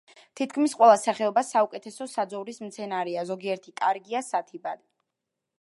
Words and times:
თითქმის 0.39 0.71
ყველა 0.79 0.95
სახეობა 1.01 1.43
საუკეთესო 1.49 2.09
საძოვრის 2.15 2.59
მცენარეა, 2.65 3.29
ზოგიერთი 3.33 3.77
კარგია 3.85 4.27
სათიბად. 4.33 4.85